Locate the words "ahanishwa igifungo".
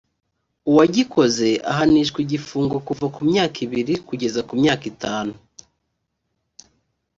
1.71-2.75